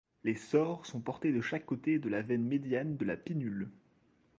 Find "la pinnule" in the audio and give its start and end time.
3.05-3.69